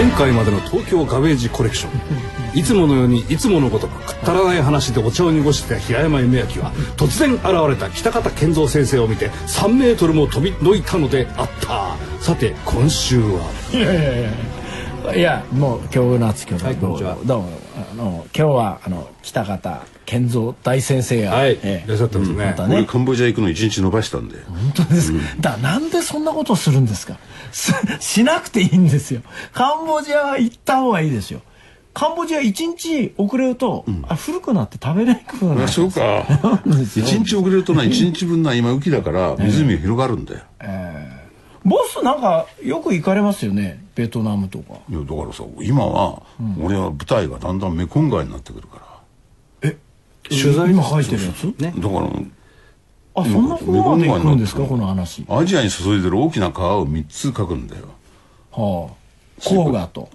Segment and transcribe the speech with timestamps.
[0.00, 1.92] 前回までの東京ガベージコレクション。
[2.58, 11.96] いつものようにいつものごとくくったらない話でお茶を濁してた平山夢明は突然現れた北方健三先生を見て3メートルも飛びのいたのであった。
[12.18, 13.40] さて今週は。
[13.74, 17.18] いやいやいやいやもう今日夏今日はいこんにちは。
[17.26, 22.76] どうもあの今日はあの北方健三大先生が、はい、ええいらっしゃってますね、またね。
[22.76, 24.36] 俺カンボジア行くの一日延ばしたんで。
[24.48, 27.14] 本当ですか、だなんでそんなことをするんですか。
[27.14, 27.18] す
[28.00, 29.22] しなくていいんですよ。
[29.52, 31.40] カンボジアは行った方がいいですよ。
[31.92, 36.24] カンボジア一日遅れると、あ古くなって食べれなくなるあそうか。
[36.96, 40.40] 一日遅れるとな一日分な今雨季だから湖が広がるんだよ、
[41.64, 44.74] ボスなんかよく行かれますよねベトナムとか。
[44.88, 46.22] いやだからさ今は、
[46.62, 48.90] 俺は舞台がだんだんメコン川になってくるから。
[50.28, 51.44] 取材今書いてるやつ？
[51.60, 51.74] ね。
[51.76, 52.08] だから
[53.14, 55.24] あそんなことまくんですかこの話。
[55.26, 57.84] はアジアに注いでる大きな川を3つ書くんだよ、
[58.52, 58.92] あ。
[59.40, 60.08] 黄河と、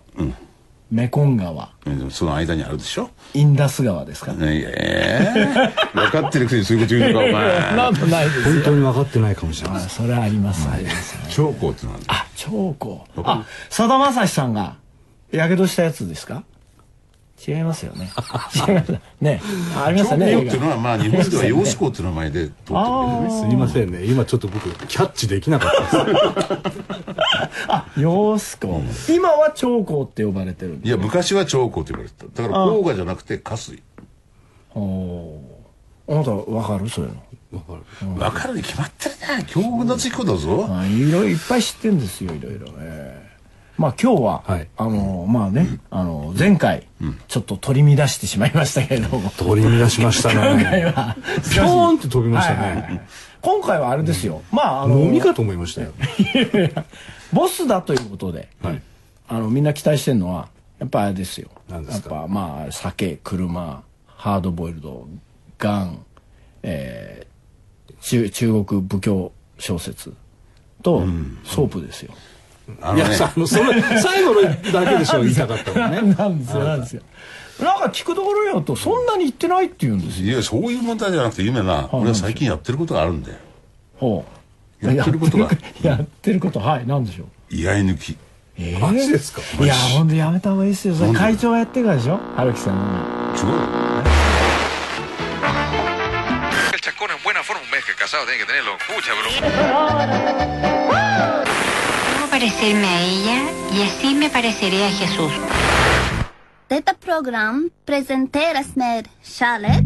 [0.91, 1.70] メコン川。
[1.86, 3.09] うんその間にあるでしょ？
[3.34, 4.38] インダス川ですか、ね。
[4.66, 7.34] ええ分かってるくせにそういうこと言うのかお前。
[7.75, 8.53] なんとないですよ。
[8.53, 13.22] 本当に分かってないかもしれないあそれはあります、あります長江ってなんだあ長江。
[13.23, 14.75] あさだまさしさんが
[15.31, 16.44] やけどしたやつですか？
[17.47, 18.09] 違いますよね。
[18.67, 19.41] 違いますね。
[19.86, 20.31] ありましたね。
[20.31, 23.30] 映画長江っていうのはまあ日本では揚子江っていう名前で通ってるけどね。
[23.30, 24.03] すいませんね。
[24.05, 26.17] 今ちょっと僕キャッチできなかったです。
[27.67, 28.58] あ揚子
[29.09, 32.44] 江今は長江って呼ばれてるんでいや昔は長江と言われてた。
[32.44, 33.81] だから黄河じゃなくて河水。
[34.73, 36.13] おー。
[36.13, 36.89] あなたわかる？
[36.89, 37.22] そういうの。
[38.16, 38.56] 分かる。
[38.56, 40.67] に決まってるな強運なつき子だぞ。
[40.69, 43.14] あいろいろいっぱい知ってるんですよいろいろ、ええ
[43.78, 44.68] まあ今日は、はい。
[44.78, 46.88] あのまあね、あの前回、
[47.28, 49.30] ちょっと取り乱してしまいましたけれども。
[49.31, 53.02] 取り乱しました今回ねはピョーンって飛びましたね、はいはいはい。
[53.42, 55.92] 今回はあれですよ、まああの飲みかと思いましたよ。
[57.34, 58.81] ボスだということで、はい。
[59.28, 60.48] あのみんな期待してるのは
[60.80, 61.50] やっぱあれですよ。
[61.70, 65.08] やっぱまあ酒車ハードボイルド
[65.58, 66.06] ガン、
[66.64, 70.14] えー、中中国武教小説
[70.81, 71.06] と、
[71.44, 72.14] ソープですよ。
[72.14, 72.22] いや
[72.81, 74.52] あのねさあのそれ最後のだ
[74.88, 77.02] けでしょ言いたかったもんねなんですよなんですよ。
[77.62, 80.28] なんか聞くところによるとそんなに言ってないって言うんですよ。
[80.28, 83.38] いやそういう問題じゃなくて夢な俺は最近やってることがあるんだよ
[83.98, 84.26] ほ
[84.81, 84.86] う。
[84.86, 85.50] やってることが
[85.81, 87.28] やってることはいなんでしょう。
[87.50, 88.18] 居合抜き
[88.58, 89.42] えマジですか？
[89.64, 90.96] いやほんとやめた方がいいですよ。
[90.96, 92.18] それ会長がやってるからでしょ？
[92.36, 92.84] 春樹さんの。
[93.36, 93.59] 違うよ
[96.74, 98.76] El chascón en buena forma, un mes que casado tiene que tenerlo.
[98.78, 100.84] Escucha, bro.
[102.35, 103.38] Parecerme a ella
[103.73, 105.31] y así me pareceré a Jesús.
[106.68, 109.85] Detta program presenteras med kärlek,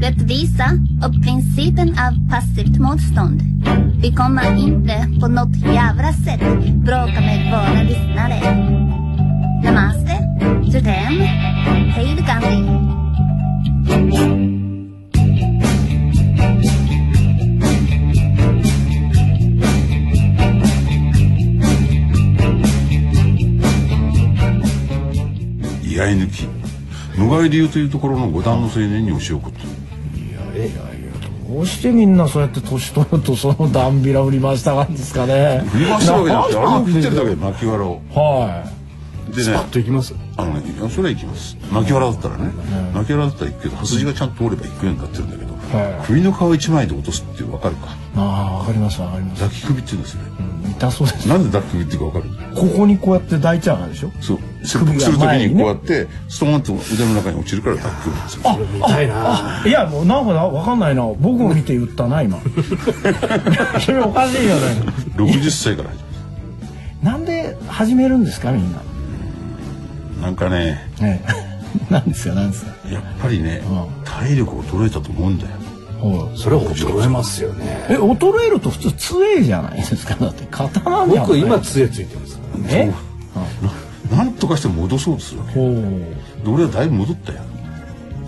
[0.00, 3.42] rättvisa och principen av passivt motstånd.
[4.02, 6.40] Vi kommer inte på något jävla sätt
[6.74, 8.40] bråka med våra lyssnare.
[9.64, 10.14] Namaste,
[10.64, 11.18] Jutem,
[11.94, 12.92] hej Gandhi.
[26.06, 26.48] 居合抜き
[27.16, 29.60] 無害流というところの五段の青年に教えを送って
[31.48, 35.62] どうしてみんなそうやって年取るとそのダンビラ振り回したがるんですかね。
[35.70, 37.36] 振り回してるわけじゃなくてあれを振ってるだけ。
[37.36, 38.64] 巻きは
[39.34, 42.50] でねといきますあのそれは行きます巻きだったらね
[42.94, 47.88] 巻きわらだったら行くけど筋がちゃんと通れば行くようになってるんだけどはい首の皮一枚で落とすって分かるかい。
[48.16, 48.20] あ
[48.54, 49.42] あわかりますわかります。
[49.42, 50.30] 抱き首って言うんですよね
[50.70, 51.28] 痛そうです。
[51.28, 54.10] なんで抱き首っていうか分かるここにこうやって抱いちゃうからでしょ？
[54.20, 61.02] そう切腹する時前にこうやってストーンと腕の中に落ちるから抱き首なんですよ見たいなあいやもうなんかなわかんないな。
[61.18, 62.38] 僕を見て言ったな今。
[63.80, 64.60] それおかしいよね。
[65.16, 66.02] 60歳から始
[67.02, 68.80] なんで始めるんですかみんな？
[70.22, 71.24] なんかね ね。
[71.90, 72.72] なんですかなんですか。
[72.90, 75.50] やっぱりねう体力衰えたと思うんだよ
[76.02, 77.86] ほうそれは衰えますよね。
[77.88, 80.16] え衰えると普通強えじゃないですか。
[80.16, 81.26] だって刀じゃん。
[81.26, 82.94] 僕今杖ついてますからね。
[84.10, 84.14] え？
[84.14, 85.74] なんとかして戻そうとするわけほう。
[86.44, 87.40] で俺はだいぶ戻ったよ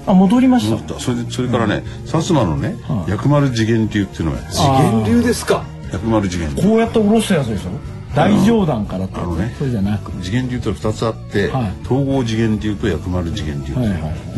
[0.06, 1.00] あ戻りまし戻った。
[1.00, 2.76] それでそれからね薩摩のね
[3.09, 5.65] 薬丸次元流っていうのが次元流ですか。
[5.93, 7.70] 薬丸次元たこうやって下ろすやつでしょ？
[8.15, 9.55] 大上段からってね。
[9.59, 10.13] それじゃなく。
[10.23, 11.73] 次元流って2つあって、はい。
[11.85, 13.85] 統合次元流と薬丸次元流ってい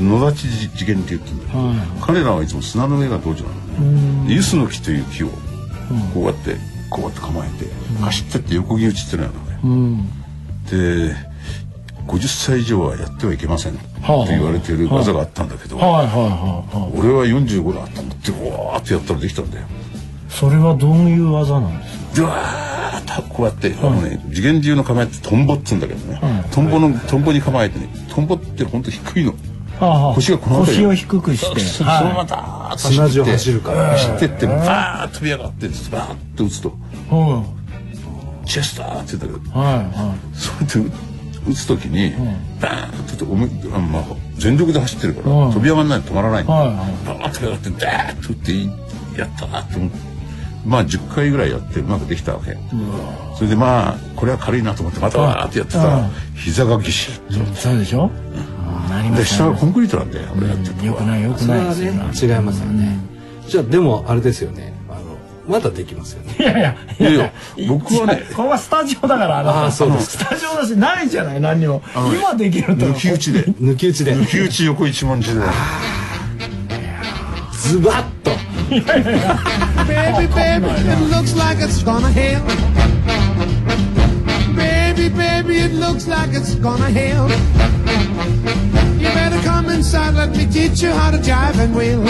[0.05, 3.51] う、野立次元流っていうんだ彼らはいつも砂の上が道場な
[3.81, 3.93] の
[4.23, 5.29] ねでユスの木という木を
[6.15, 6.57] こうやって
[6.91, 7.67] こうやって構えて
[8.01, 10.07] 走ってって横木打ちってのやるのね、うん。
[11.09, 11.15] で
[12.07, 13.79] 50歳以上はやってはいけませんと
[14.13, 14.27] はあ。
[14.29, 19.67] 言われている技があったんだけど、俺は45だったんだってわーってやったらできたんだよ。
[20.29, 22.66] それはどういう技なんですか？
[23.23, 26.21] こうやって、あのね次元流の構えってトンボっつうんだけどね、
[26.51, 29.35] トンボのトンボに構えてねトンボって本当低いの。
[30.15, 30.85] 腰がこの辺り。
[30.85, 31.61] 腰を低くして。
[31.61, 33.91] そそのままダーッと砂地を走るから。
[33.91, 36.69] 走ってってバーッと飛び上がってバーッと打つと。
[37.13, 37.45] うん。
[38.47, 39.61] チェスターって言うんだけど。
[39.61, 41.07] はいはそうやって
[41.51, 42.13] 打つ時に
[42.61, 44.05] バーンと思いあまあ
[44.37, 45.53] 全力で走ってるからうん。
[45.53, 46.45] 飛び上がらないと止まらない。
[46.45, 46.77] はいはい。
[47.07, 50.16] バーッと飛び上がってダーッと打ってやったなと思って
[50.67, 52.57] まあ10回ぐらいやってうまくできたわけ。
[53.37, 55.85] それでまあこれは軽いなと思ってまたわーってやってたうん。
[55.85, 58.11] ら膝がぎっしりいそうでしょ？
[58.91, 61.93] なりまです下がコンクリートなんだよ俺やってるとこはよくないよくそれはないですよ。
[61.93, 62.99] ね違いますよね。
[63.49, 64.75] じゃあでもあれですよね。
[64.89, 65.01] あの
[65.49, 66.37] まだできますよね。
[66.39, 67.33] いやいやいやいや。
[67.69, 70.19] 僕はねここはスタジオだからああそうです。
[70.19, 71.83] スタジオだしないじゃない何にも
[72.19, 72.87] 今できると。
[72.87, 73.45] 抜き打ちで。
[73.45, 74.15] 抜き打ちで。
[74.15, 75.41] 抜き打ち横一文字で。
[77.61, 78.16] ズバッと
[78.69, 82.43] Baby, baby, it looks like it's gonna hail.
[84.57, 87.29] Baby, baby, it looks like it's gonna hail.
[88.99, 92.03] You better come inside, let me teach you how to jive and wheel.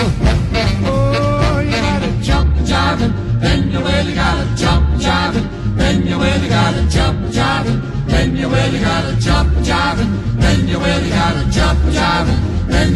[0.87, 6.49] Oh, you gotta jump jiving, then you really gotta jump and jiving, then you really
[6.49, 11.51] gotta jump and jiving, then you really gotta jump and jiving, then you really gotta
[11.51, 12.96] jump and jiving, then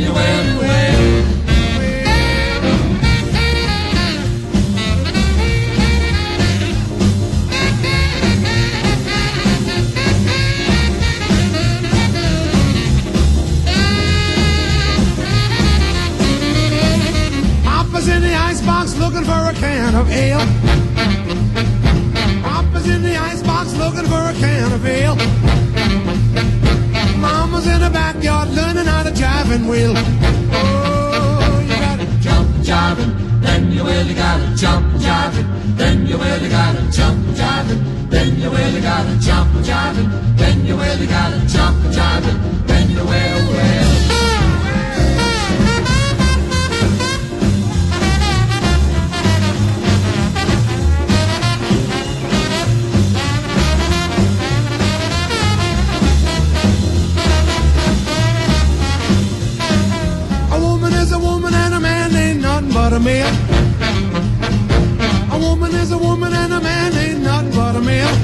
[67.81, 68.15] a man.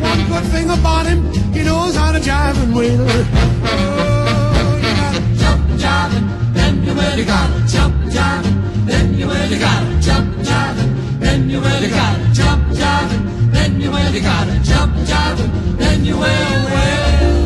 [0.00, 1.20] One good thing about him,
[1.52, 3.06] he knows how to jive and wheel.
[3.08, 10.00] Oh, you gotta jump jiving, then you really gotta jump jiving, then you really gotta
[10.00, 10.90] jump jiving,
[11.20, 16.62] then you really gotta jump jiving, then you really gotta jump jiving, then you will,
[16.74, 17.41] will,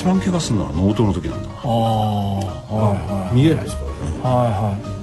[0.00, 1.50] 一番怪我するのは能刀の時なんだ。
[1.50, 2.40] ああは
[2.94, 3.34] いはい。
[3.34, 3.92] 見えないですからね
[4.22, 5.00] はいはい。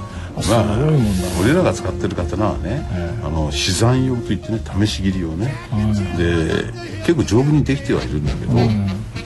[0.49, 2.83] まあ俺らが使ってる刀はね、
[3.23, 5.53] あの死山用といってね試し切り用ね、
[6.17, 6.73] で
[7.05, 8.53] 結構丈夫にできてはいるんだけど、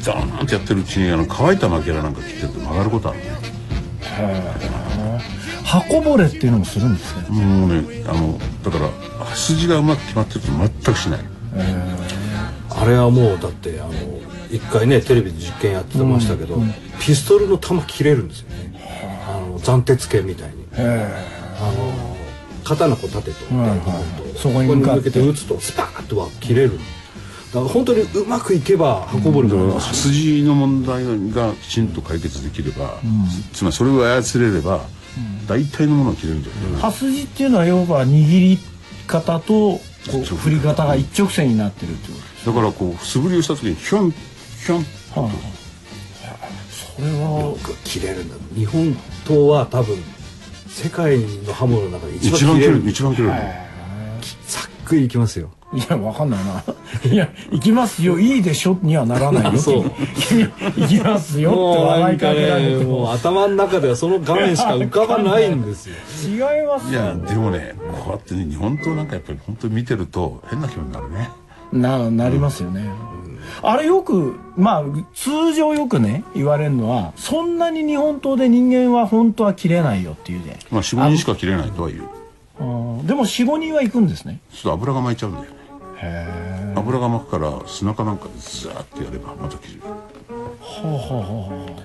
[0.02, 3.26] ザーンってやってるうちにあの乾いたマケラなんか切ってると曲がることあるね
[5.64, 7.30] 箱ぼれっていうのもするんですね。
[7.30, 8.90] もうねあのだから
[9.36, 11.20] 筋がうまく決まってると全くしない。
[12.74, 13.92] あれはもうだってあの
[14.51, 16.58] 一回ねテレビで実験やってましたけど、
[17.00, 18.79] ピストルの弾切れるんですよね。
[19.27, 20.65] あの斬鉄剣みたいに。
[20.75, 20.81] あ
[21.72, 22.17] の
[22.63, 24.38] 刀こう立てておいて、はいはい。
[24.38, 26.79] そこに向けて撃つとスパーッとは切れる。
[27.53, 31.03] だから本当にうまくいけば運ぶるだから筋の問題
[31.34, 33.00] がきちんと解決できれば、
[33.51, 34.86] つまりそれを操れれば、
[35.48, 36.63] 大体のものが切れるんじゃない？
[36.63, 38.58] かな刃筋っていうのは要は握り
[39.05, 39.79] 方と
[40.38, 44.13] 振り方が一直線になってるっていうこだからこう素振りをした時にヒョン
[44.65, 44.86] ヒョン。
[45.13, 45.32] とはあ。
[46.96, 47.41] それは。
[47.41, 48.36] よく切れるんだ。
[48.56, 49.98] 日本刀は多分
[50.68, 52.74] 世界の刃物の中で一一番切れる。
[52.74, 53.34] 番切れる一番切れる、
[54.48, 55.51] ざっくりいきますよ。
[55.74, 56.63] いやわかんないな。
[57.10, 58.20] いや行きますよ。
[58.20, 58.77] いいでしょ？
[58.82, 59.60] にはならないよ。
[59.60, 59.91] そう。
[60.15, 62.98] 君行きますよって笑いかけられても。
[62.98, 65.96] うも頭の中ではその画面しか浮かばないんですよ。
[66.27, 71.30] 違いますいやよでもねこうやってね日本刀なんかやっぱり本当に見てると変な気分になるね。
[71.72, 72.89] ななりますよね、
[73.62, 80.60] あれよくまあ通常よくね言われるのはそんなに日本刀で人間は本当は切れないよっていうね。
[80.72, 82.03] まあ45人しか切れないとは言う。
[82.60, 84.39] うんでも45人は行くんですね。
[84.53, 85.34] ちょっと油が巻いちゃうん。
[85.34, 85.50] だよね
[85.98, 89.81] へえ油が巻くから砂かなんかでザーッとやればまた切れる。
[89.84, 89.98] は
[90.84, 91.81] あはあはあ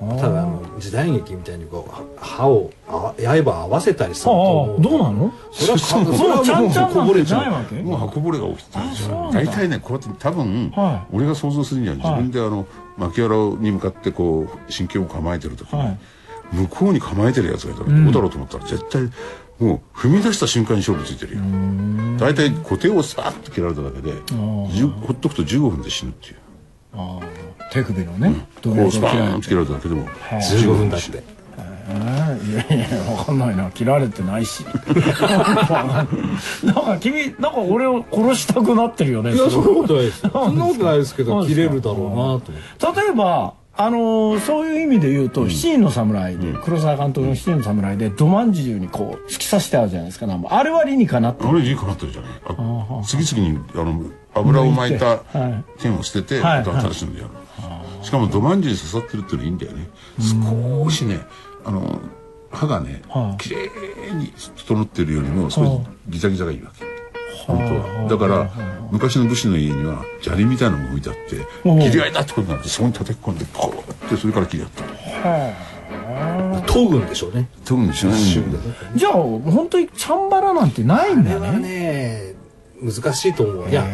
[0.00, 5.32] ただあの時代劇みたいにこうは歯をあわ刃合わせたりするあとあどうなの？
[5.52, 7.42] それはかそれそはうちゃんちゃんこぼれちゃう。
[7.42, 7.74] ないわけ？
[7.82, 12.66] もう箱ぼれが起きてたんですよ大体ねこうやって多分、は俺が想像するには自分であの
[12.96, 15.98] 巻き原に向かってこう真剣を構えてる時に、はい。
[16.52, 19.02] 向こうに構えてるやつがいたらどうだろうと思ったら絶対
[19.60, 21.42] もう踏み出した瞬間に勝負ついてるよ。
[22.18, 24.14] 大体固定をさーっと切られただけで
[24.72, 26.36] じゅほっとくと15分で死ぬっていう
[27.70, 31.08] 手首のねどこうスパ切られ切られただけでも15分だって。
[31.16, 31.40] えー
[31.90, 33.68] いやいやわかんないな。
[33.72, 34.64] 切られてないし。
[36.64, 42.40] なんか君なんか俺を殺したくなってるよねいやそんなことないです そんなことないですけど切れるだろ
[42.78, 51.44] うなと例えばあのーそういう意味で言うと「七人の侍で」黒沢監督の「七人の侍」で土まんじゅうにこう突き刺してあるじゃないですかあれは理にかなって。
[51.46, 52.30] あれいいかなってるじゃない。
[52.46, 54.02] あ次々にあの
[54.34, 55.18] 油を巻いたは
[55.78, 55.82] い。
[55.82, 57.30] 剣を捨ててはい新しいのでやる
[58.02, 59.88] しかも土まんじゅうに刺さってるっていうのいいんだよね。
[60.18, 61.20] 少しね
[61.64, 62.00] あの
[62.50, 63.42] 歯がねはい。
[63.42, 63.70] 綺麗
[64.14, 65.70] に整ってるよりも少し
[66.08, 66.84] ギザギザがいいわけ。
[67.46, 68.08] 本当は。
[68.08, 68.50] だから
[68.90, 74.84] 昔の武士の家には砂利みたいなのが置いてあって切り合いだってことになってそこに叩き込んでこうやってそれから切り合った。
[76.66, 77.48] 東軍でしょうね。
[77.64, 78.20] 特にしない
[78.96, 82.34] じゃあ本当にチャンバラなんてないんだよねね
[82.80, 83.84] 難しいと思ういや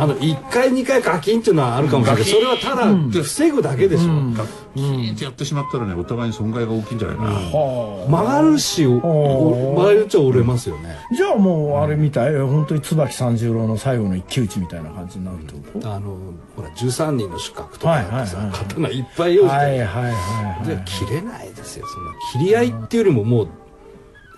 [0.00, 4.04] あの1回2回ガキンっていうのはあるかもしれないけどそれはただ防ぐだけでしょ。
[4.04, 5.24] キーンって。
[5.24, 7.30] やってしまったらねお互いに損害が大きいんじゃないかな。
[7.30, 10.96] 曲がるしおお曲がるっちゃ折れますよね。
[11.16, 15.92] じゃあもうあれみたい本当に椿三十郎の最後の一騎打ちみたいな感じになるってこと？
[15.94, 16.16] あの
[16.56, 18.26] ほら13人の主角とかはいはいはい。
[18.26, 22.12] さ刀いっぱい用意してはいはいで切れないですよそんな。
[22.32, 23.48] 切り合いっていうよりももう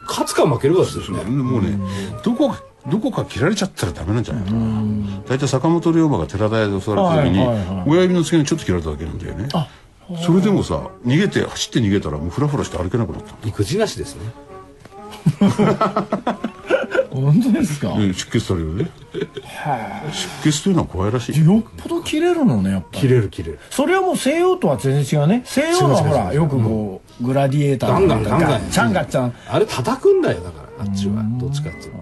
[0.08, 1.24] 勝つか負けるかですよね。
[1.24, 1.78] もうね
[2.22, 4.82] どこかどこか切られちゃったらダメなんじゃないかな。
[5.28, 7.84] 大体坂本龍馬が寺田屋で襲われた時にはいはいはい。
[7.88, 9.48] 親指の付け根ちょっと切られただけなんだよね。
[10.24, 13.34] それでもさ逃げて走って逃げたらもうフラフラして歩けなくなった。
[13.48, 14.20] 育児なしですね。
[17.10, 17.94] 本当ですか？
[17.98, 18.90] で出血されるよね。
[20.42, 21.44] 出血というのは怖いらしい。
[21.44, 22.98] よっぽど切れるのねやっぱり。
[23.00, 23.58] 切れる切れる。
[23.70, 25.42] それはもう西洋とは全然違うね。
[25.44, 29.32] 西洋はほらよくこうグラディエーターガンガンガンガンガッチャンガッチャン。
[29.48, 31.22] あれ叩くんだよだからあっちは。
[31.40, 31.98] どっちかっていうと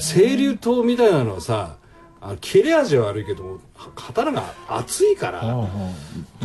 [0.00, 1.76] 清流刀みたいなのはさ
[2.20, 3.58] あの切れ味は悪いけども
[3.94, 5.40] 刀が熱いから。
[5.42, 5.76] だからほ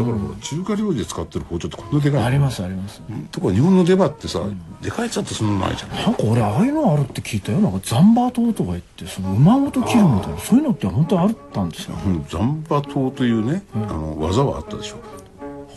[0.03, 3.01] ら中華料理で使ってる包丁ってこんなでかいありますあります。
[3.31, 4.41] とか日本の出刃ってさ
[4.81, 7.59] でかいやつだってそんなのないじゃないなんか俺ああいうのあるって聞いたよ。
[7.59, 12.25] なんかザンバー刀とか言ってその馬ごと切るみたいなそういうのって本当にあったんですようん。
[12.27, 14.97] ザンバ刀というねあの技はあったでしょ。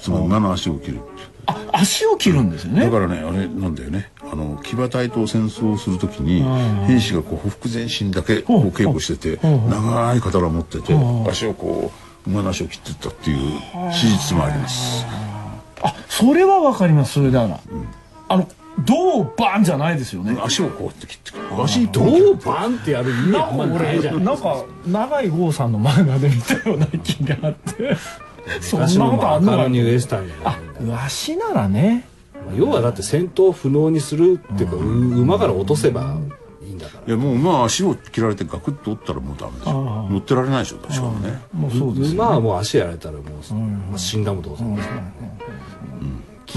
[0.01, 2.85] つまり馬の足を切るっていうあ足を切るんですよね。
[2.85, 4.11] だからねあれなんだよね。
[4.21, 6.43] あの騎馬隊と戦争をするときに
[6.87, 10.95] 兵士がこうほふ前進だけこう稽古してて長い刀を持ってて
[11.29, 11.91] 足をこ
[12.27, 15.05] う馬の足を切っていったっていう史実もあります。
[15.83, 17.61] あそれはわかりますそれだから、
[18.29, 18.49] あの
[18.85, 20.41] 銅バンじゃないですよね。
[20.43, 21.63] 足をこうやって切ってくる。
[21.63, 24.01] 足どうバンってやる意味あんまない。
[24.01, 27.97] じゃんなんか長い郷さんの漫画で見たような気があって
[28.61, 30.59] そんなことあんのニウエスタンあ
[31.05, 32.07] 足ならね。
[32.57, 36.17] 要はだって戦闘不能にするっていうかう馬から落とせば
[36.63, 37.05] いいんだから。
[37.07, 41.41] いやもう馬は足を切られてガクッと折ったらもうダメでしょ乗ってられないでしょ確かにね。
[41.53, 45.13] もうそうです馬はもう足やられたらもう、まあ死んだも同然ですからね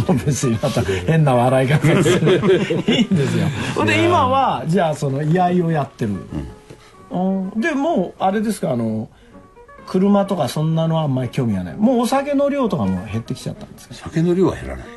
[0.08, 2.42] もう別にまた変な笑い方する。
[2.88, 3.48] いいんですよ。
[3.76, 6.14] ほんで今はじゃあその居合をやってる、
[7.12, 7.18] う
[7.58, 9.08] ん、でもうあれですかあの
[9.88, 11.78] 車とかそんなのはあんまり興味はない。
[11.78, 13.96] もうお酒の量とかも減ってきちゃったんですか？
[13.96, 14.88] 酒の量は減らない。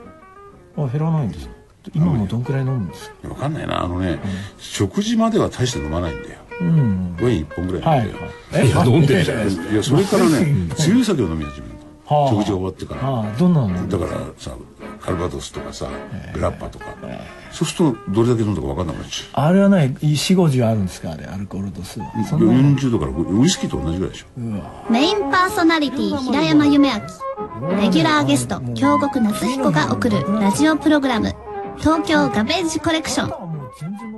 [0.77, 1.55] あ減らないんですか？
[1.95, 3.29] 今もどんくらい飲むんですか？
[3.29, 3.85] わかんないな。
[3.85, 4.19] あのね、
[4.59, 8.19] 食事までは大して飲まないんだよ、ワイン1本ぐらい飲んで、
[8.55, 12.31] えいや飲んでるじゃないですいやそれからね強い酒を飲み始めるの、はあ。
[12.31, 13.37] 食事が終わってから、ああ。
[13.39, 14.57] どんなのだからさ
[15.01, 15.89] カルバドスとかさ
[16.35, 16.87] グラッパとか、
[17.53, 22.13] そうするとどれだけ飲んだか分かんなくなっちゃあれはね4 5 0あるんですかあれアルコール度数は。
[22.21, 24.27] うそんな40度からウイスキーと同じぐらいでしょ。
[24.91, 27.01] メインパーソナリティ平山夢明。
[27.77, 31.35] レギュラーゲスト京極夏彦が送るラジオプログラム。
[31.79, 34.18] 東京ガベージコレクション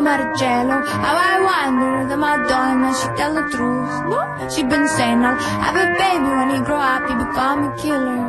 [0.00, 3.92] Marcello, how I wonder that Madonna she tell the truth.
[4.10, 7.76] No, she been saying I'll have a baby when he grow up, he become a
[7.76, 8.22] killer.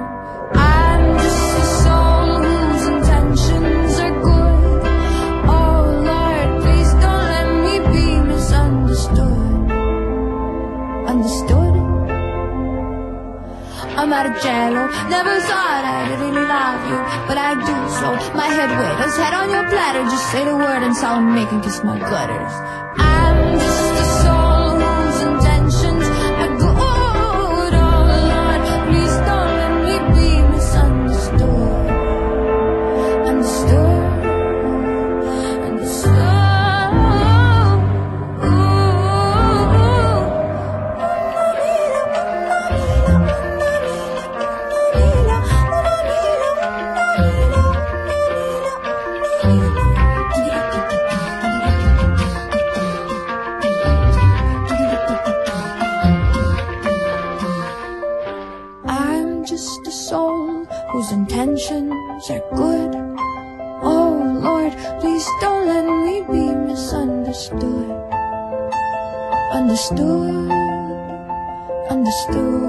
[0.55, 4.81] I'm just a soul whose intentions are good.
[5.55, 9.71] Oh Lord, please don't let me be misunderstood.
[11.07, 11.48] Understood?
[13.99, 14.87] I'm out of jello.
[15.09, 17.75] Never thought I'd really love you, but I do.
[17.99, 20.03] So my head waiters, head on your platter.
[20.03, 22.98] Just say the word and sound make and kiss my gutters.
[49.41, 49.51] I'm
[59.45, 62.95] just a soul whose intentions are good.
[63.81, 67.89] Oh Lord, please don't let me be misunderstood.
[69.53, 70.51] Understood,
[71.89, 72.59] understood.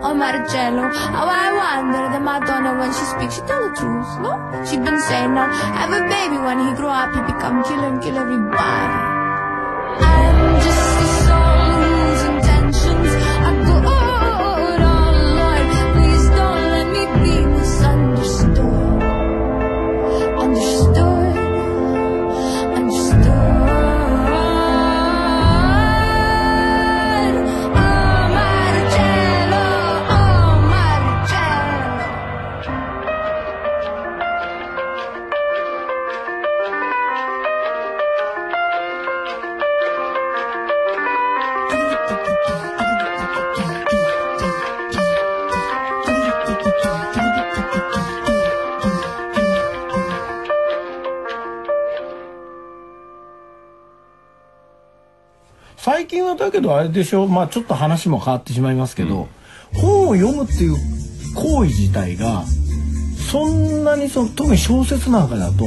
[0.00, 4.32] Oh Marcello, how I wonder that Madonna when she speaks, she tell the truth, no?
[4.64, 8.02] She been saying I'll have a baby when he grow up, he become killer and
[8.02, 9.07] kill everybody.
[56.48, 57.26] だけどあれでしょ？
[57.26, 59.28] まあちょっと話も変わってしまいますけど、
[59.74, 60.76] 本を読むっていう
[61.34, 62.44] 行為自体が
[63.30, 65.64] そんなにその特に小説なんかだと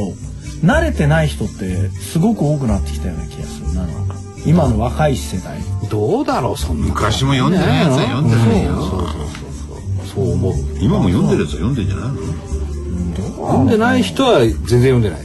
[0.63, 4.15] 慣れてない人ってすごく多くなってきたような気がするななんか。
[4.43, 5.59] 今の若い世代。
[5.89, 6.57] どうだろう？
[6.57, 8.81] そんな昔も読んでないやつは読んでないよ。
[10.13, 10.53] そう思う。
[10.81, 12.15] 今も読んでるやつは読んでんじゃないの？
[13.47, 15.21] 読んでない人は全然読んでない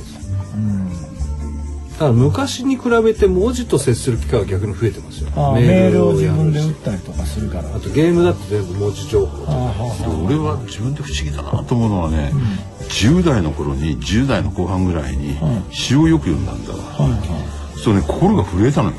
[1.97, 5.31] だから昔に比べて文字と接する機会は逆に増えてますよ。
[5.35, 7.75] あメールを自分でやるし打ったりとかするから。
[7.75, 9.45] あとゲームだって全部文字情報
[10.27, 12.33] 俺は自分で不思議だなと思うのはね、
[12.91, 15.39] 10代の頃に10代の後半ぐらいに
[15.71, 16.79] 詩をよく読んだんだわ、
[17.83, 18.97] そうね心が震えたのよ、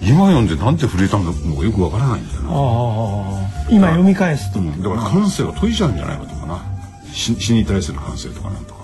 [0.00, 6.64] 今読んでなんて震えたのかよくわからないんだよな、ああ今読み返すと、だから感性が解いちゃうんじゃないかとかな。
[7.12, 8.80] 死死に対する感性とかなんとか。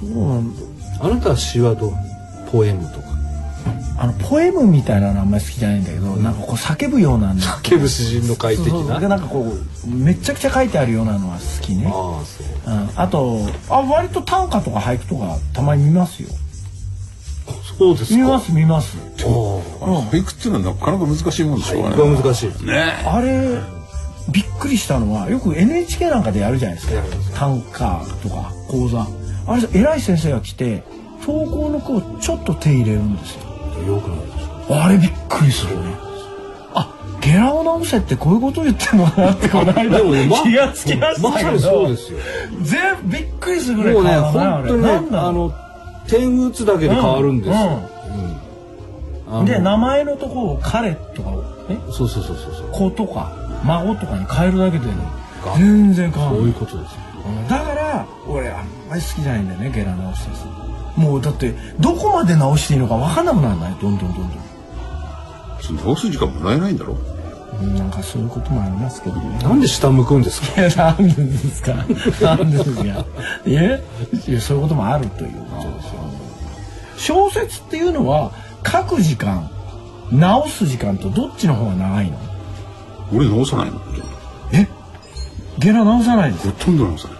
[0.00, 0.62] そうなんだ
[1.02, 1.92] あなたは詩はどう？
[2.50, 3.12] ポエムとか。
[3.98, 11.86] あのポエムみたいなのあんまり好きじゃないんだけど、なんかこう叫ぶような叫ぶ詩人の会的そうそうなでなんかこうめっちゃくちゃ書いてあるようなのは好きね。
[11.86, 12.46] ああそう。
[12.66, 13.38] うん、あと
[13.68, 16.30] あ割と短歌とか俳句とかたまに見ますよ。
[17.78, 18.16] そうですか。
[18.16, 18.96] 見ます見ます。
[19.18, 22.64] 俳句っていうのはなかなか難しいもんでしょうがこれは難しい。
[22.64, 22.82] ね。
[23.06, 23.60] あれ
[24.30, 26.88] びっくりしたのはよく NHK なんかでやるじゃないです
[27.32, 27.38] か。
[27.38, 29.06] 短歌とか講座
[29.46, 30.84] あれ偉い先生が来て
[31.24, 33.42] 投稿の句をちょっと手入れるんですよ。
[33.94, 35.94] よくないですあれびっくりするね。
[36.74, 42.18] あゲラを直せってこういうことを言ってんのかなってこの間でもねま気がつきましたけど、まさにそうですよ。
[42.62, 45.28] 全部びっくりするぐらい変わらない本当にねあれなんだろう。
[45.28, 45.52] あの
[46.08, 47.54] 点打つだけで変わるんですよ、
[49.28, 52.70] あので名前のところを彼とかをねそうそうそうそうそう。
[52.72, 53.32] 子とか
[53.64, 54.94] 孫とかに変えるだけでね
[55.56, 57.00] 全然変わるそういうことですよ。
[57.06, 57.11] うん
[57.48, 63.76] だから俺あんまり好きじゃないんだよねゲラ直したやつもうだってどこまで直していいのか分かんなくならない。
[63.80, 64.30] どんどんどんどん。
[65.60, 66.96] その直す時間もらえないんだろ？
[67.60, 69.38] うんなんかそういうこともありますけどね。
[69.38, 70.60] なんで下向くんですか？
[70.60, 71.74] いやなんでですか？
[71.74, 73.06] なんでですか？
[73.46, 73.82] え
[74.26, 76.00] いやそういうこともあるということですよ。
[76.96, 78.32] 小説っていうのは
[78.66, 79.50] 書く時間
[80.10, 82.18] 直す時間とどっちの方が長いの？
[83.14, 83.80] 俺直さないの。
[84.52, 84.68] え？
[85.58, 87.18] ゲラ直さないですほとんど直さない。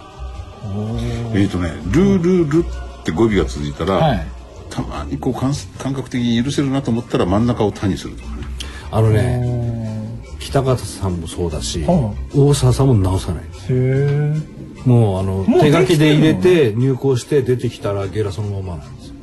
[1.35, 4.27] えっ、とね「ルールル」って語尾が続いたら、はい。
[4.69, 8.43] たまにこう感感覚的に許せるなと思ったら真ん中を「他」にするとかね。
[8.91, 13.43] あのね北方さんもそうだし、は大沢さんも直さない。
[13.43, 19.07] ですへえもうあの手書きで入れてて入稿して出てきたらゲラそのままなんです。
[19.09, 19.13] よ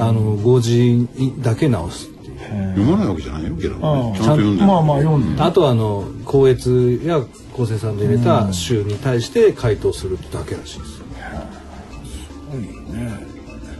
[0.00, 1.08] あの語字
[1.40, 2.10] だけ直す
[2.48, 4.18] 読まないわけじゃないよゲラもね。
[4.20, 4.66] あちゃんと読んでる。
[4.66, 7.20] まあまあ読んであとはあの校閲や
[7.52, 11.02] 構成さんで入れた週に対して回答するだけらしいです。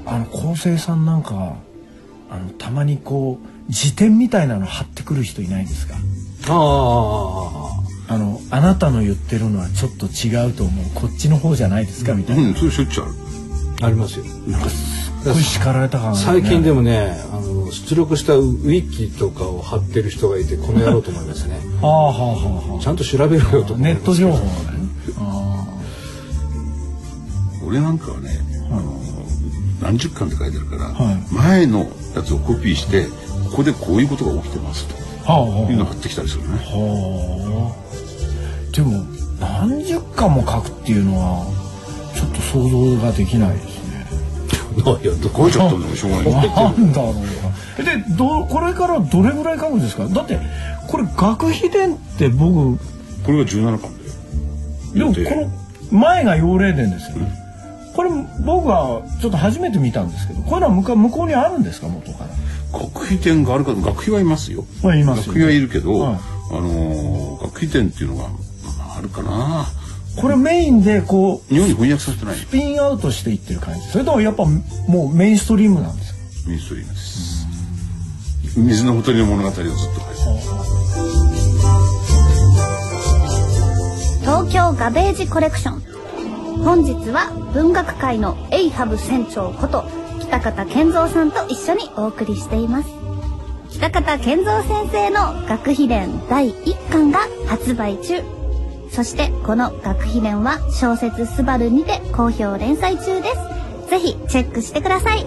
[0.07, 1.57] あの昴生さんなんか
[2.31, 5.95] あのたまにこう辞典みたいなの貼ってくる人いないですか？
[6.49, 6.53] あ
[8.09, 10.85] ああのあなたの言ってるのはちょっと違うと思う。
[10.95, 12.15] こっちの方じゃないですか？
[12.15, 13.15] みたいな、うんそれしょっちゅうある
[13.81, 14.25] ありますよ。
[14.47, 24.79] なんかすっごい叱られた感が、ね、最近でもねあの出力したウィキとかを貼ってる人がいてこの野郎と思いますねああはあはあはちゃんと調べろよと思いますネット情報ね
[27.65, 28.31] 俺なんかはね、
[28.71, 28.99] あの
[29.83, 33.07] 何十巻って書いてあるから、はい前のやつをコピーして
[33.51, 34.95] ここでこういうことが起きてますと
[35.31, 37.75] はあはあいうのを貼ってきたりするねは
[38.73, 39.05] あでも
[39.39, 41.58] 何十巻も書くっていうのは
[42.19, 44.07] ちょっと想像ができないですね。
[45.03, 46.49] いやど書いちゃったんだよしょうがない。
[46.51, 47.11] なんだろ
[47.79, 50.07] うでどこれからどれぐらい書くんですか？
[50.07, 50.39] だって
[50.89, 52.77] これ学費伝って僕
[53.25, 53.83] これが17巻だよ
[54.95, 57.33] でもでこの前が幼霊伝ですよね、
[57.95, 58.11] これ
[58.45, 61.89] 僕はちょっと初めて見たんですけどこういうのは向か向こうにあるんですか？
[61.89, 64.65] 元から学費店があるか学費はいますよ。
[64.83, 66.19] まあいますよ学費はいるけど、はい。
[66.51, 68.29] あのー学費店っていうのがま
[68.95, 69.67] ああるかな
[70.17, 73.81] これメインでこう日本に翻訳させてないスピンアウトしていってる感じ。
[73.89, 76.19] それともやっぱもうメインストリームなんですか？
[76.49, 77.47] ミニストリームです。
[78.57, 79.89] 水のほとりの物語をずっと書いてる
[84.23, 85.81] 東京ガベージコレクション
[86.65, 89.85] 本日は文学界のエイハブ船長こと
[90.21, 92.89] 北方健三さんと一緒にお送りしています。
[93.71, 98.23] 北方健三先生の学費伝第1巻が発売中
[98.91, 103.29] そしてこの学費伝は小説スバルにて好評連載中で
[103.87, 103.91] す。
[103.91, 105.25] ぜひチェックしてください。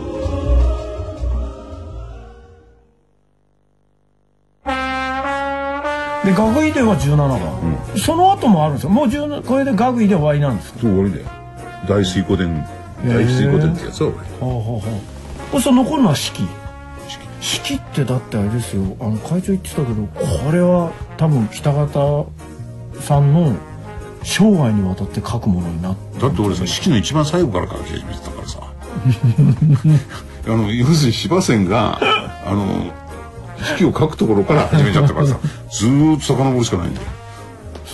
[6.25, 8.89] で学位では17番、その後もあるんですよ。
[8.89, 11.25] もう17これで学位で終わりなんですかそう終わりだよ。
[11.87, 12.63] 大水湖伝
[13.03, 16.47] 大水湖伝ってやつは終わりはあはあはあこれその残るのは式
[17.41, 18.95] 式ってだってあれですよ。
[18.99, 22.27] あの会長言ってたけどこれは多分北方
[23.01, 23.55] さんの
[24.23, 28.59] 生涯にわたって書くものになってだって俺さ式の一番最後から書き始めてたからさ。
[30.47, 31.99] あの要するに司馬遷が
[32.45, 32.91] あの
[33.75, 35.37] 式を書くところから始めちゃったからさ。
[35.71, 37.07] ずーっと遡るしかないんだよ。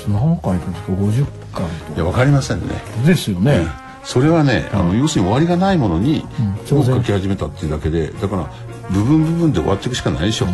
[0.07, 1.65] 何回ですか？50巻
[1.95, 2.67] いやわかりませんね。
[3.01, 3.67] とですよね、
[4.03, 6.25] それはね、あの要するに終わりがないものに
[6.69, 8.51] 当然書き始めたっていうだけでだから
[8.89, 10.47] 部分部分で終わっていくしかないでしょ、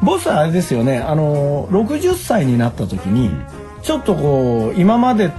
[0.00, 0.98] ボスはあれですよね。
[0.98, 3.30] あの60歳になった時に
[3.84, 5.30] ちょっとこう今まで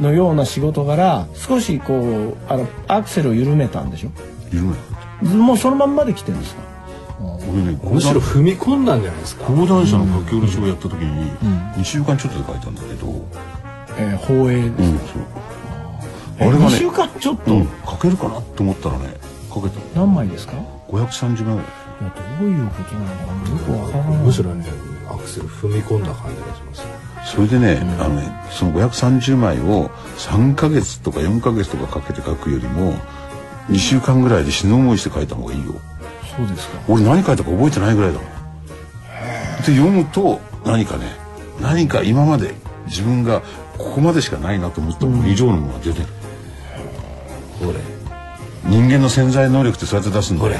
[0.00, 4.10] のような仕事から少しこうあのアクセルを緩めたんでしょ？
[4.52, 6.62] 緩めもうそのまんまで来てるんですか？
[7.48, 9.44] 俺ねむしろ踏み込んだんじゃないですか？
[9.44, 11.30] 講談社の書き下ろしをやった時に
[11.76, 13.06] 2週間ちょっとで書いたんだけど、
[13.98, 15.22] えー放映ですうんそう。
[16.38, 19.14] えあれがね2週間ちょっと、うん、書けるかなって思ったらね
[19.54, 19.78] 書けた。
[19.94, 20.54] 何枚ですか？
[20.54, 20.56] い
[20.90, 23.50] 530枚ぐらいやどういうことなのかな？
[23.50, 24.24] よくわからない。
[24.24, 24.64] むしろね
[25.08, 26.82] アクセル踏み込んだ感じがします
[27.24, 32.94] それでね,、あのねその530枚を3ヶ月とか4ヶ月とかかけて書くよりも
[33.68, 35.74] 2週間ぐらいで死ぬ思いして書いた方がいいよ。
[36.36, 36.80] そうですか。
[36.88, 38.28] 俺何書いたか覚えてないぐらいだもん。
[39.64, 41.06] で読むと何かね
[41.60, 42.54] 何か今まで
[42.86, 43.42] 自分が
[43.78, 46.06] ここまでしかないなと思ったもの以上のものが出てる、
[47.60, 47.78] これ。
[48.64, 50.52] 人間の潜在能力ってそうやって出すんだよ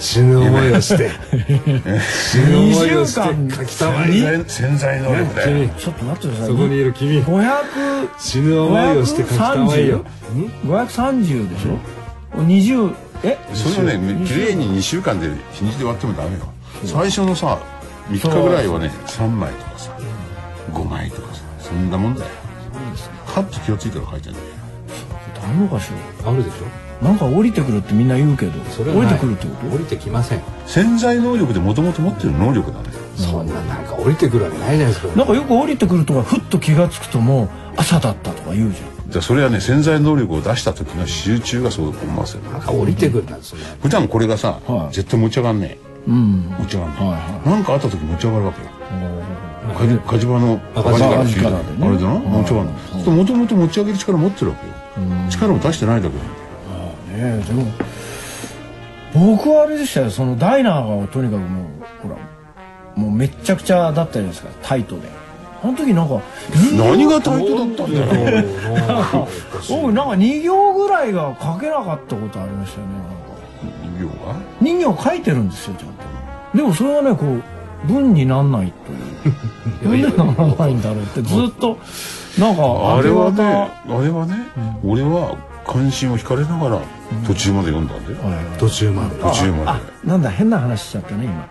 [0.00, 1.10] 死ぬ思いをして
[2.30, 6.48] 死ぬ思いをして書きたまえ潜在潜在能力だよちょっと待ってください。
[6.48, 7.22] そこにいる君。
[7.22, 10.04] 500死ぬ思いをして書きたまえよ。
[10.66, 11.78] 530でしょ
[12.36, 13.38] ？20え？
[13.54, 16.52] それをね綺麗に2週間で日にちで割ってもダメよ。
[16.84, 17.58] 最初のさ
[18.08, 19.96] 3日ぐらいはね3枚とかさ
[20.72, 22.30] 5枚とかさそんなもんだよ。
[23.26, 24.44] カッと気がついたら書いてんだよ
[25.44, 25.90] あるのかし
[26.24, 26.30] ら？
[26.30, 27.04] あるでしょ。
[27.04, 28.52] なんか降りてくるってみんな言うけど。
[28.70, 29.74] それは降りないてくるってこと？
[29.74, 30.42] 降りてきません。
[30.66, 32.88] 潜在能力でもともと持ってる能力だね。
[33.16, 35.16] そんななんか降りてくるわけないじゃないですか。
[35.16, 39.10] なんかよく降りてくるとかふっと気がつくともう朝だったとか言うじゃん。
[39.10, 42.44] じゃあそれはね潜在能力を出した時の集中がそう思わせる。
[42.44, 44.94] なんか降りてくるなんですよね普段これがさ、はい。
[44.94, 46.50] 絶対持ち上がんねうん。
[46.58, 48.70] え持ち上がんねえ、はいはなんかあった時持ち上がるわけよ
[49.74, 52.18] 火事場のあ火事からあれだな。
[52.18, 52.70] 持ち上がる
[53.04, 54.72] のもともと持ち上げる力持ってるわけよ。
[55.30, 56.26] 力を出してないだけなん
[57.12, 57.38] だよ。
[57.38, 57.66] ねえでも
[59.36, 61.66] 僕はあれでしたよそのダイナーがとにかくもう
[62.02, 62.16] ほら
[62.96, 65.08] もうめっちゃくちゃだったじゃないですかタイトで。
[65.62, 66.20] あの時なんか
[66.76, 68.00] 何がタイトだったんだ
[68.42, 68.48] よ。
[69.70, 74.14] 僕なんか2行ぐらいが書けなかったことありましたよねなんか。
[74.22, 74.36] 要は？
[74.60, 76.56] 人形書いてるんですよちゃんと。
[76.56, 77.42] でもそれはねこう
[77.86, 78.98] 文になんないという
[79.82, 81.78] なんでならないんだろうってずっと。
[82.38, 82.62] なんか
[82.96, 83.44] あれはね
[83.88, 84.34] あれはね、
[84.84, 86.80] 俺は関心を惹かれながら
[87.26, 88.16] 途中まで読んだんだよ、
[88.58, 89.16] 途中まで。
[89.16, 91.48] 途中まあなんだ変な話しちゃったね今。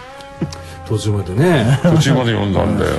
[0.88, 1.78] 途中までね。
[1.82, 2.92] で 途中まで読んだんだよ。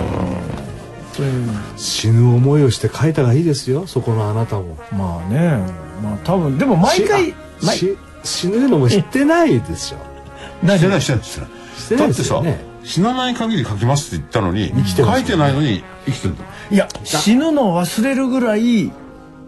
[1.75, 4.77] 死ぬ思いをして書いたがいいですよそこのあなたも。
[4.95, 5.57] まあね。
[6.03, 7.33] まあ多分でも毎回
[8.23, 9.97] 死ぬのも知ってないでしょ
[10.61, 11.23] 何してないしてない。
[11.23, 12.43] してないだってさ
[12.87, 18.91] 死なない限り書きますって言ったのに書いてないのに生きてんだいや死ぬのを忘れるぐらい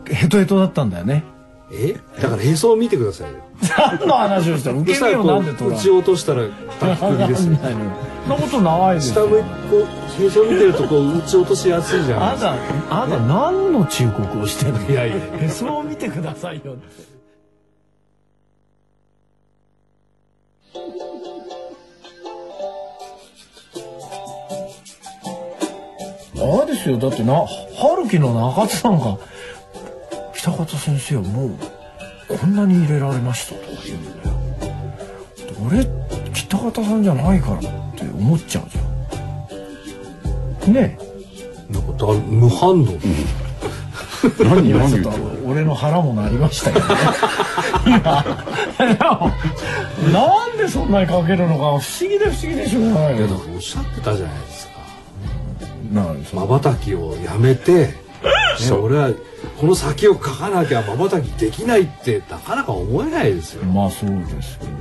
[0.06, 1.24] ヘトヘトだったんだよね。
[1.72, 1.94] え？
[2.22, 3.38] だから映像を見てくださいよ。
[3.78, 4.72] 何の話をした？
[4.74, 6.48] の受け身をなんで取らう撃ち落としたら
[6.80, 7.56] 滝首ですよ。
[7.64, 9.26] そんなことないですよ。
[9.28, 9.48] 下向いこ
[10.20, 12.58] う映像見てるとこう撃ち落としやすいじゃないあですかな
[12.90, 14.90] たあなた何の忠告をしてるの？
[14.90, 15.16] いやいや。
[15.42, 17.19] へ そを見てくださいよって
[26.42, 26.98] あれですよ。
[26.98, 27.46] だってな
[27.78, 29.18] 春樹の中津さんが
[30.36, 31.52] 「北方先生はもう
[32.28, 34.36] こんなに入れられました」とか言うんだよ。
[35.68, 35.86] 俺
[36.34, 37.70] 北方さんじゃないからって
[38.18, 40.74] 思っちゃうじゃん。
[40.74, 41.10] ねえ。
[41.74, 42.86] なんかだ無反応、
[44.40, 46.96] 何何今ちょっと言ってる俺の腹も鳴りましたけどね
[47.86, 48.02] 今
[50.12, 53.18] なんでそんなにかけるのか不思議で不思議でしょうがないよ。
[53.18, 54.69] いやだからおっしゃってたじゃないですか
[55.92, 57.96] まばたきをやめて、ね、
[58.72, 59.12] 俺は
[59.60, 63.64] この先を書かなきゃまばたきできないってなかなか思えないですよ。
[63.66, 64.72] まあそうですけど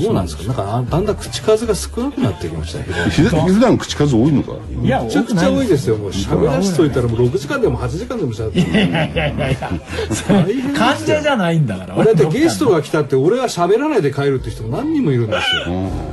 [0.00, 0.44] どうなんですか？
[0.44, 4.54] なんかあだんだん口数が少なくなってきましたね普段普段口数多いのか？
[4.82, 6.10] いやめちゃくちゃ多いですよもう。
[6.10, 9.70] 喋らしといたらもう6時間でも8時間でもしゃべっていやいやいやいや。
[10.74, 12.04] 患者じゃないんだから。
[12.04, 15.64] だってゲストが来たって俺は喋らないで帰るって人も何人もいるんですよ。
[15.66, 16.11] 本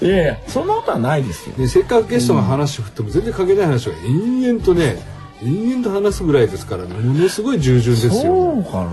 [0.00, 0.12] 当に。
[0.12, 1.56] いやいやそんなことはないですよ。
[1.56, 4.96] でせっかくゲストが話振っても全然関係ない話を延々とね
[5.42, 8.90] 延々と話すぐらいですからものすごい従順ですそようかな。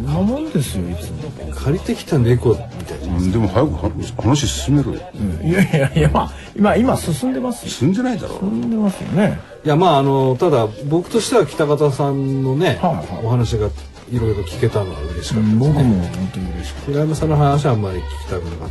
[0.00, 1.52] こんなもんですよいつも。
[1.54, 3.16] 借りてきた猫みたいな。
[3.18, 3.90] うんでも早くは
[4.22, 5.00] 話進めろよ。
[5.42, 7.70] いやいやいやまあ今今進んでますよ。
[7.70, 9.38] 進んでないだろ進んでますよね。
[9.62, 13.26] いやまああのただ僕としては北方さんのね、はいはい。
[13.26, 13.68] お話が
[14.10, 18.70] いろいろ聞けたのは嬉しかったです、僕も本当に嬉しく平山さんの話はあんまり聞きたくなかっ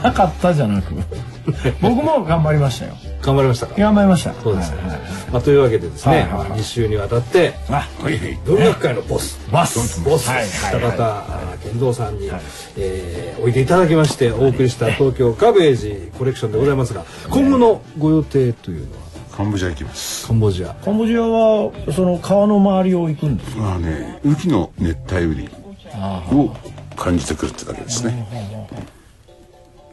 [0.00, 0.94] たなかったじゃなく。
[1.82, 2.96] 僕も頑張りましたよ。
[3.20, 3.74] 頑張りましたか？
[3.76, 4.32] 頑張りました。
[4.42, 4.98] そうですね、はいはい
[5.32, 6.60] まあ、というわけでですね、はいはいはい。
[6.60, 8.38] 2週にわたってあはいはい。
[8.44, 9.38] 文学界のボス。
[9.50, 10.00] バス。
[10.00, 10.96] ボス、はいはい北はい。
[10.96, 12.30] 方あ健三さんに、
[12.76, 19.01] えーおいでいただきましてお送りした東京カベージコレクションでございますが今後のご予定というのは？
[19.36, 20.26] カンボジア行きます。
[20.26, 20.74] カンボジア。
[20.74, 25.50] カンボジアはその川の周りを行くんですまあね雨季の熱帯雨林
[25.94, 26.54] あを
[26.96, 28.26] 感じてくるってだけですね。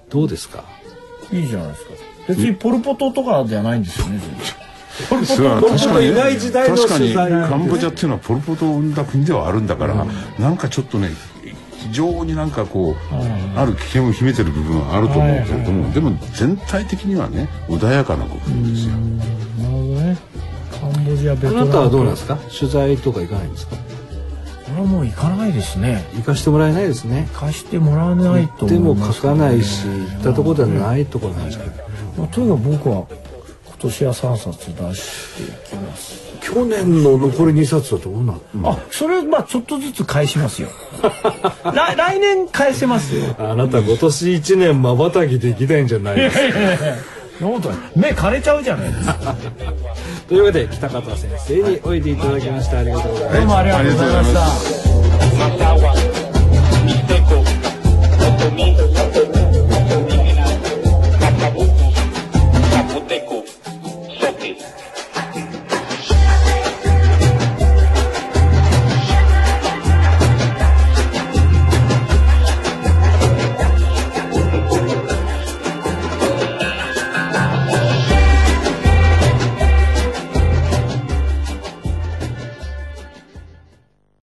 [0.09, 0.63] どうですか？
[1.31, 1.91] いいじゃないですか。
[2.27, 4.21] 別にポルポトとかじゃないんですよね
[5.09, 10.05] 確かにいない時代の確かにカンボジアっていうのはポル・ポトを生んだ国ではあるんだから、
[10.37, 11.09] なんかちょっとね
[11.89, 12.95] 非常になんかこう、
[13.55, 20.17] ある危険を秘めてる部分はあると思うけれども、でも全体的にはね穏やかな国ですよ、なるほどね。
[20.71, 21.59] カンボジアベトナム。
[21.61, 22.37] あなたはどうなんですか？
[22.57, 23.75] 取材とか行かないんですか？
[24.71, 26.05] 俺はもう行かないですね。
[26.15, 27.27] 行かしてもらえないですね。
[27.33, 31.71] 行かしてもらわないとでも思います書かないし行ったところではないところなんですけど。
[32.17, 33.28] まあ、とにかく僕は今
[33.79, 36.29] 年は3冊出していきます。
[36.41, 40.69] 去年の残り2冊はどうなあそれまあちょっとずつ返しますよ。
[41.73, 43.35] 来来年返せますよ。
[43.37, 46.15] あなた今年1年まばたきできないんじゃない？
[46.15, 46.43] ですか
[47.95, 49.35] 目枯れちゃうじゃないですか。
[50.27, 52.79] というわけで北方先生においでいただきました。
[52.79, 54.33] ありがとうございますどうもありがとうございまし
[58.85, 58.88] た。